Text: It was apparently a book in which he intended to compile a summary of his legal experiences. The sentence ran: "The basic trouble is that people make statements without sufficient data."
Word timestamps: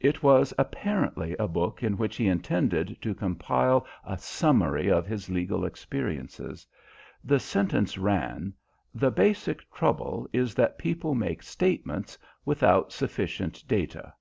It 0.00 0.24
was 0.24 0.52
apparently 0.58 1.36
a 1.36 1.46
book 1.46 1.84
in 1.84 1.96
which 1.96 2.16
he 2.16 2.26
intended 2.26 3.00
to 3.00 3.14
compile 3.14 3.86
a 4.04 4.18
summary 4.18 4.90
of 4.90 5.06
his 5.06 5.28
legal 5.30 5.64
experiences. 5.64 6.66
The 7.22 7.38
sentence 7.38 7.96
ran: 7.96 8.54
"The 8.92 9.12
basic 9.12 9.72
trouble 9.72 10.28
is 10.32 10.56
that 10.56 10.78
people 10.80 11.14
make 11.14 11.44
statements 11.44 12.18
without 12.44 12.90
sufficient 12.90 13.62
data." 13.68 14.14